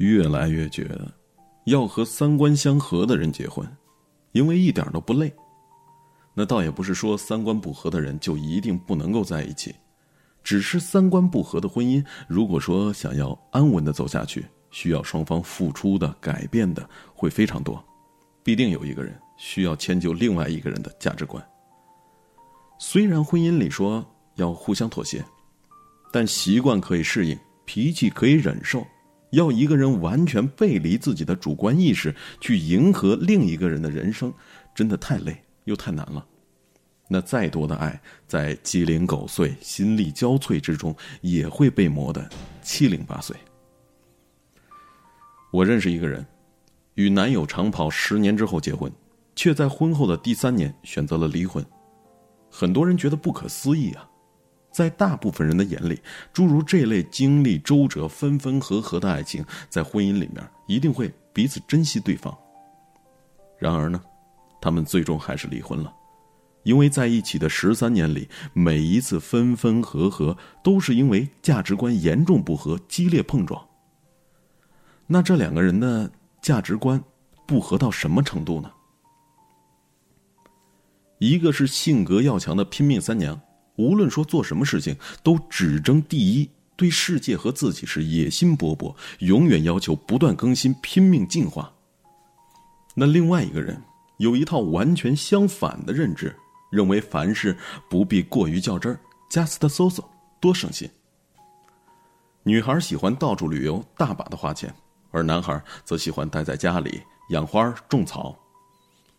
[0.00, 1.12] 越来越觉得，
[1.64, 3.66] 要和三观相合的人结婚，
[4.32, 5.30] 因为一点都不累。
[6.32, 9.74] 那倒也不是说三观不合的人就一定不能够在一起，
[10.42, 17.84] 只是三观不合的婚姻，如果说想要安稳的走下去，需要双方付出的、改变的会非常多，
[18.42, 21.46] 必定有一个人需要迁就另外一个人的价值观。
[22.78, 24.02] 虽然婚姻里说
[24.36, 25.22] 要互相妥协，
[26.10, 28.86] 但习惯可以适应，脾气可以忍受，
[29.30, 34.32] 要一个人完全背离自己的主观意识去迎合另一个人的人生，
[34.74, 35.36] 真的太累。
[35.64, 36.26] 又太难了，
[37.06, 42.28] 那再多的爱，在鸡零狗碎、心力交瘁之中，也会被磨得
[42.62, 43.36] 七零八碎。
[45.52, 46.26] 我认识一个人，
[46.94, 48.90] 与男友长跑十年之后结婚，
[49.36, 51.64] 却在婚后的第三年选择了离婚。
[52.50, 54.08] 很多人觉得不可思议啊，
[54.70, 56.00] 在大部分人的眼里，
[56.32, 62.36] 诸如这类经历周折、分分合合的爱情，在婚姻里面一定会彼此珍惜对方。
[63.58, 64.00] 然而呢？
[64.62, 65.90] 他们最终还是离婚了，
[66.64, 73.66] 因为在一起的十三年里，每一次分分合合都是因为价值观严重不合、激烈碰撞。
[75.06, 76.10] 那这两个人的
[76.42, 77.02] 价值观
[77.46, 78.70] 不合到什么程度呢？
[81.18, 83.40] 一个是性格要强的拼命三娘，
[83.80, 91.72] 无论说做什么事情都只争第一，对世界和自己是野心勃勃，永远要求不断更新、拼命进化。
[92.94, 93.82] 那另外一个人。
[94.20, 96.36] 有一套完全相反的认知，
[96.70, 97.56] 认为凡事
[97.88, 100.02] 不必过于较真儿，just so so，
[100.38, 100.86] 多省心。
[102.42, 104.74] 女孩喜欢到处旅游，大把的花钱，
[105.10, 108.38] 而男孩则喜欢待在家里养花种草。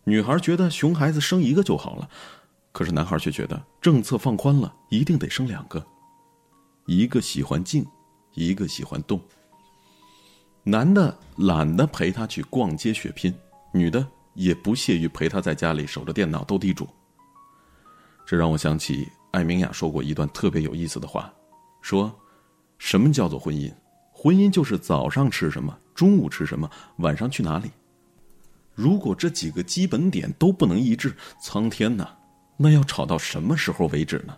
[0.04, 2.08] 女孩觉得熊孩子生一个就好了，
[2.72, 5.86] 可是男孩却觉得政策放宽了，一定得生两个。
[6.86, 7.86] 一个喜欢静，
[8.34, 9.20] 一个喜欢动。
[10.64, 13.34] 男的懒得陪她去逛街血拼，
[13.74, 14.08] 女的。
[14.34, 16.88] 也不屑于陪他在家里守着电脑斗地主。
[18.26, 21.30] 这让我想起艾明雅说过一段特别有意思的话，
[21.82, 22.10] 说
[22.80, 23.70] ：“什么叫做婚姻？
[24.14, 27.70] 婚姻就是早上吃什么，中午吃什么，晚上去哪里。
[28.74, 32.08] 如果这几个基本点都不能一致，苍天呐，
[32.62, 34.38] 那要吵到什么时候为止呢？”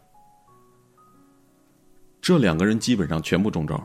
[2.22, 3.82] 这两个人基本上全部中招，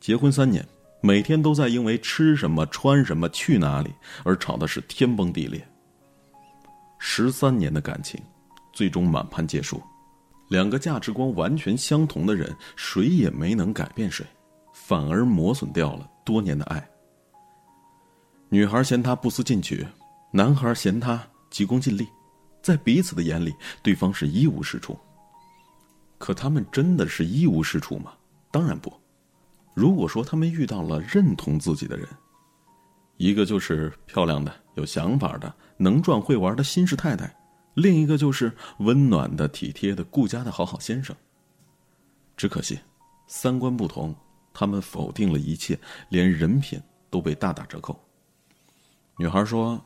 [0.00, 0.66] 结婚三年。
[1.02, 3.92] 每天都在因为吃什么、穿什么、去哪里
[4.24, 5.64] 而吵的是天崩地裂。
[6.98, 8.20] 十三年的感情，
[8.72, 9.80] 最终满盘皆输。
[10.48, 14.26] 两个价值观完全相同的人，谁也没能改变谁，
[14.72, 16.84] 反而磨损掉了多年的爱。
[18.48, 19.86] 女孩嫌他不思进取，
[20.32, 22.08] 男孩嫌他急功近利，
[22.66, 24.98] 在彼此的眼里，对方是一无是处。
[26.18, 28.12] 可他们真的是一无是处吗？
[28.50, 28.92] 当然不。
[29.72, 32.08] 如果说他们遇到了认同自己的人，
[33.18, 37.32] 一个就是漂亮的、有想法的、能赚会玩的新式太太，
[37.74, 41.14] 另一个就是温暖的、体贴的、顾家的好好先生。
[42.36, 42.80] 只可惜，
[43.28, 44.12] 三观不同，
[44.52, 45.78] 他们否定了一切，
[46.08, 47.96] 连人品都被大打折扣。
[49.18, 49.80] 女孩说：“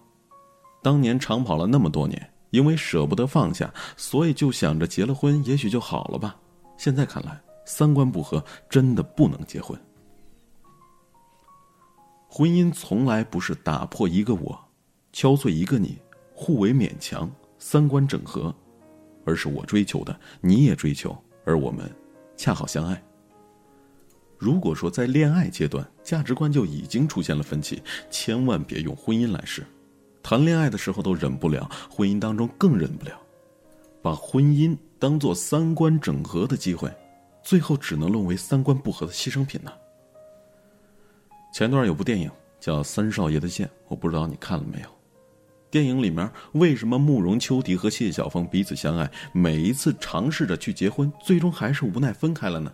[0.82, 6.36] 当年长跑了那么多年，因为舍不得放下，所以就想着结了婚，也许就好了吧。
[6.76, 9.78] 现在看来。”三观不合，真的不能结婚。
[12.26, 14.58] 婚姻从来不是打破一个我，
[15.12, 15.96] 敲碎一个你，
[16.34, 17.30] 互为勉强，
[17.60, 18.52] 三观整合，
[19.24, 21.88] 而是我追求的，你也追求，而我们
[22.36, 23.00] 恰好相爱。
[24.36, 27.80] 如果说在恋爱阶段价值观就已经出现了分歧，
[28.10, 29.64] 千万别用婚姻来试。
[30.22, 33.12] 谈恋爱的时候都忍不了，婚姻当中更忍不了。
[34.02, 36.90] 把婚姻当做三观整合的机会。
[37.42, 39.72] 最后只能沦为三观不合的牺牲品呢。
[41.54, 42.30] 前段有部电影
[42.60, 44.88] 叫《三少爷的剑》，我不知道你看了没有。
[45.70, 52.70] 电影里面为什么慕容秋荻和谢晓峰彼此相爱，每一次尝试着去结婚，最终还是无奈分开了呢？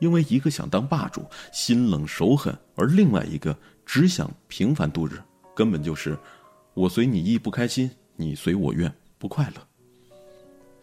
[0.00, 3.56] 因为一个想当霸主，心冷手狠，而另外一个
[3.86, 5.12] 只想平凡度日，
[5.54, 6.18] 根本就是
[6.76, 9.66] 我随你意不开心，你随我愿不快乐。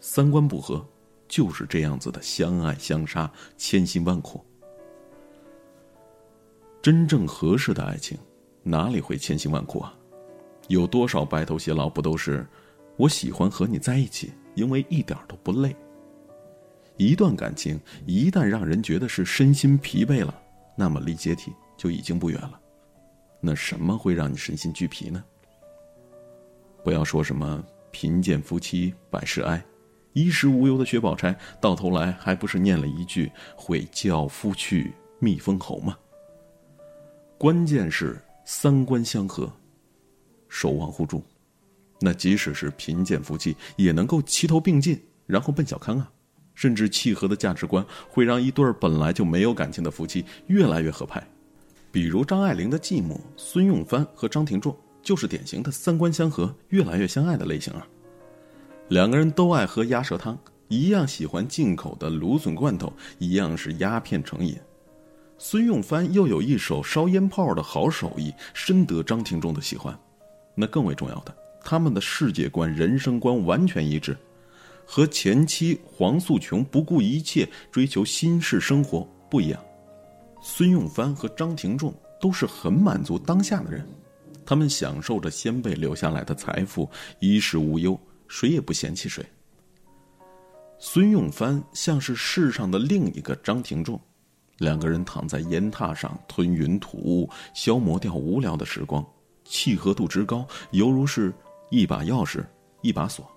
[0.00, 0.86] 三观不合。
[1.26, 4.44] 就是这样子的相爱相杀，千辛万苦。
[6.82, 8.16] 真正合适的爱情，
[8.62, 9.96] 哪里会千辛万苦啊？
[10.68, 12.46] 有多少白头偕老，不都是
[12.96, 15.74] 我喜欢和你在一起，因为一点都不累。
[16.98, 20.38] 一段感情一旦让人觉得是身心疲惫了，
[20.76, 22.60] 那么离解体就已经不远了。
[23.40, 25.24] 那什么会让你身心俱疲呢？
[26.84, 29.64] 不要说什么贫贱夫妻百事哀。
[30.12, 35.98] 衣食无忧的薛宝钗，到头来还不是念了一句“会教夫去蜜蜂侯”吗？
[37.36, 39.52] 关键是三观相合，
[40.48, 41.20] 守望互助。
[42.00, 46.08] 那即使是贫贱夫妻，也能够齐头并进，然后奔小康啊！
[46.54, 51.20] 甚至契合的价值观会让一对本来就没有感情的夫妻越来越合拍。
[51.90, 57.86] 比如张爱玲的继母孙用帆和张廷仲，就是典型的三观相合、越来越相爱的类型啊。
[58.88, 60.36] 两个人都爱喝鸭舌汤，
[60.68, 64.56] 一样喜欢进口的芦笋罐头，一样是鸦片成瘾。
[65.36, 69.96] 孙用帆又有一手烧烟炮的好手艺，深得张廷仲的喜欢。
[70.54, 74.16] 那更为重要的，他们的世界观、人生观完全一致，
[74.86, 79.60] 和前妻黄素琼不顾一切追求新式生活不一样。
[80.40, 83.86] 孙用帆和张廷仲都是很满足当下的人，
[84.44, 86.88] 他们享受着先辈留下来的财富，
[87.20, 87.98] 衣食无忧。
[88.26, 89.24] 谁也不嫌弃谁。
[90.78, 94.00] 孙用帆像是世上的另一个张廷仲，
[94.58, 99.04] 两个人躺在烟榻上吞云吐雾，消磨掉无聊的时光，
[99.44, 101.32] 契合度之高，犹如是
[101.70, 102.44] 一把钥匙，
[102.82, 103.30] 一把锁。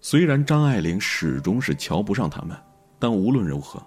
[0.00, 2.56] 虽然张爱玲始终是瞧不上他们，
[2.98, 3.82] 但无论如何，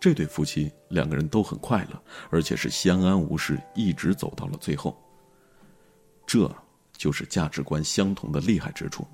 [0.00, 4.96] 这对夫妻两个人都很快乐，而且是相安无事，一直走到了最后。
[6.32, 6.54] 这。
[6.98, 9.04] 就是价值观相同的厉害之处，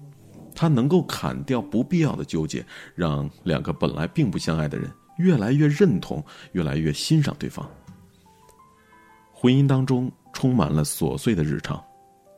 [0.54, 2.62] 它能够砍掉不必要的纠结，
[2.94, 6.22] 让两个本来并不相爱的人越来越认同，
[6.52, 7.66] 越来越欣赏对方。
[9.32, 11.82] 婚姻当中充满了琐碎的日常，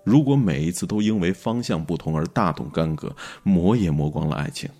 [0.05, 3.13] 如果每一次都因为方向不同而大动干戈，
[3.43, 4.71] 磨也磨光了爱情。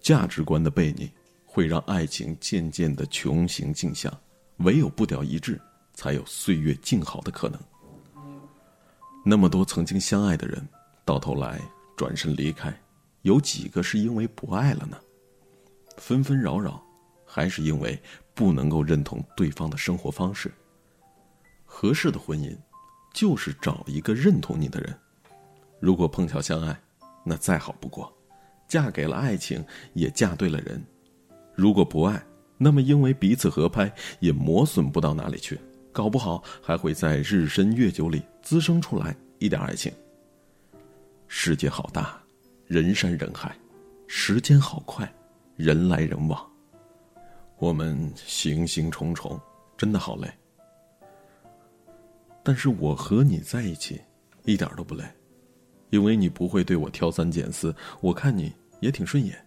[0.00, 1.08] 价值观的背逆
[1.44, 4.12] 会让爱情渐渐的穷形尽相，
[4.56, 5.60] 唯有步调一致，
[5.94, 7.60] 才有岁月静好的可能。
[9.24, 10.66] 那么多曾经相爱的人，
[11.04, 11.60] 到头来
[11.96, 12.72] 转身离开，
[13.22, 14.96] 有几个是因为不爱了呢？
[15.96, 16.82] 纷纷扰扰，
[17.26, 18.00] 还是因为
[18.34, 20.50] 不能够认同对方的生活方式。
[21.64, 22.56] 合适的婚姻，
[23.12, 24.96] 就是找一个认同你的人。
[25.80, 26.80] 如果碰巧相爱，
[27.24, 28.10] 那再好不过，
[28.66, 29.62] 嫁给了爱情，
[29.92, 30.82] 也嫁对了人。
[31.54, 32.24] 如果不爱，
[32.56, 35.58] 那么因为彼此合拍，也磨损不到哪里去。
[35.92, 39.92] 搞不好还会在日深月久里滋生出来一点爱情。
[41.26, 42.18] 世界好大，
[42.66, 43.54] 人山人海，
[44.06, 45.06] 时间好快，
[45.54, 46.50] 人来人往，
[47.58, 49.38] 我们行行重重，
[49.76, 50.26] 真的好累。
[52.42, 54.00] 但是我和你在一起，
[54.46, 55.04] 一点都不累，
[55.90, 58.50] 因为你不会对我挑三拣四，我看你
[58.80, 59.38] 也挺顺眼。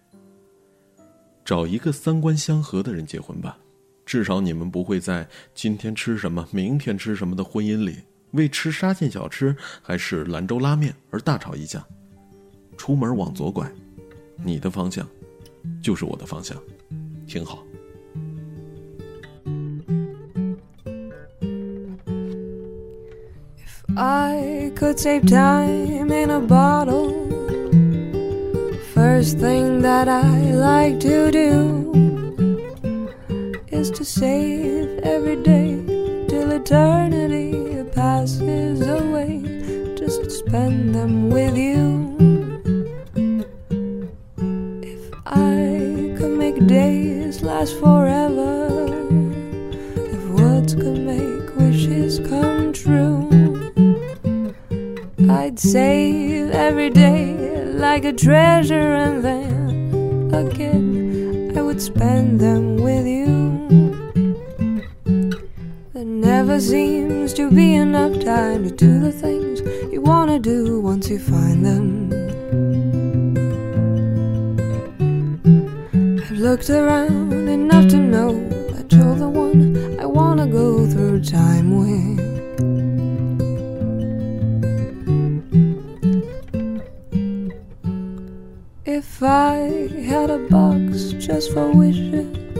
[1.44, 3.58] 找一个三观相合的人结婚吧。
[4.06, 7.98] 至少你们不会在今天吃什么、明天吃什么的婚姻里，
[8.32, 11.84] 为吃沙县小吃还是兰州拉面而大吵一架。
[12.76, 13.70] 出门往左拐，
[14.42, 15.08] 你的方向
[15.82, 16.56] 就是我的方向，
[17.26, 17.64] 挺好。
[33.82, 35.91] is to save every day
[36.62, 39.42] eternity passes away,
[39.98, 42.14] just spend them with you.
[44.80, 48.86] If I could make days last forever,
[49.96, 53.28] if words could make wishes come true,
[55.28, 57.34] I'd save every day
[57.74, 63.41] like a treasure and then again I would spend them with you.
[66.52, 71.08] Never seems to be enough time to do the things you want to do once
[71.08, 72.12] you find them.
[76.20, 78.32] I've looked around enough to know
[78.72, 82.20] that you're the one I want to go through time with.
[88.84, 92.51] If I had a box just for wishes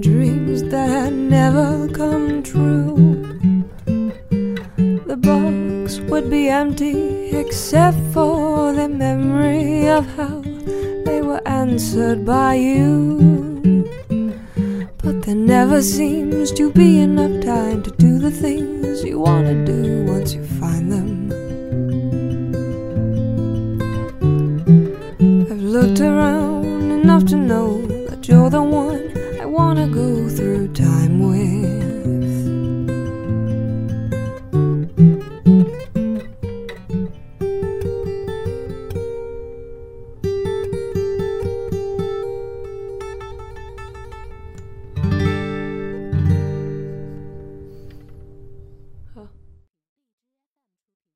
[0.00, 2.96] dreams that had never come true.
[5.06, 10.42] The box would be empty except for the memory of how
[11.04, 13.94] they were answered by you.
[14.98, 19.64] But there never seems to be enough time to do the things you want to
[19.64, 21.12] do once you find them.
[25.50, 29.15] I've looked around enough to know that you're the one
[29.56, 31.55] wanna go through time with.